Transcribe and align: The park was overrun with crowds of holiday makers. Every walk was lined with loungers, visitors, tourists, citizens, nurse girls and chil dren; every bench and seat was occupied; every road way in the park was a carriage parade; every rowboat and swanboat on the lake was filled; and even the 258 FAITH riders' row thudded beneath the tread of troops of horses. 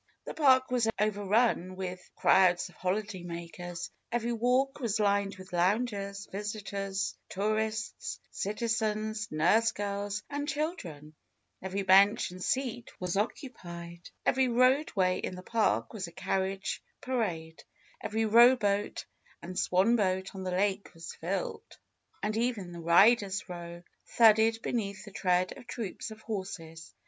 The 0.25 0.33
park 0.33 0.71
was 0.71 0.87
overrun 0.99 1.75
with 1.75 2.01
crowds 2.15 2.69
of 2.69 2.75
holiday 2.75 3.21
makers. 3.21 3.91
Every 4.11 4.31
walk 4.33 4.79
was 4.79 4.99
lined 4.99 5.35
with 5.35 5.53
loungers, 5.53 6.27
visitors, 6.31 7.15
tourists, 7.29 8.19
citizens, 8.31 9.27
nurse 9.31 9.71
girls 9.71 10.23
and 10.27 10.49
chil 10.49 10.73
dren; 10.75 11.13
every 11.61 11.83
bench 11.83 12.31
and 12.31 12.43
seat 12.43 12.89
was 12.99 13.15
occupied; 13.15 14.09
every 14.25 14.47
road 14.47 14.91
way 14.95 15.19
in 15.19 15.35
the 15.35 15.43
park 15.43 15.93
was 15.93 16.07
a 16.07 16.11
carriage 16.11 16.81
parade; 16.99 17.63
every 18.01 18.25
rowboat 18.25 19.05
and 19.43 19.55
swanboat 19.55 20.33
on 20.33 20.41
the 20.41 20.49
lake 20.49 20.91
was 20.95 21.13
filled; 21.13 21.77
and 22.23 22.35
even 22.35 22.71
the 22.71 22.79
258 22.79 22.79
FAITH 22.87 23.19
riders' 23.19 23.49
row 23.49 23.83
thudded 24.07 24.61
beneath 24.63 25.05
the 25.05 25.11
tread 25.11 25.55
of 25.55 25.67
troops 25.67 26.09
of 26.09 26.21
horses. 26.21 26.91